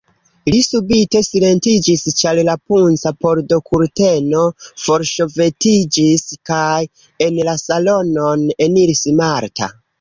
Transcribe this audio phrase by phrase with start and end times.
[0.53, 4.47] Li subite silentiĝis, ĉar la punca pordokurteno
[4.87, 6.81] forŝovetiĝis kaj
[7.29, 9.75] en la salonon eniris Marta.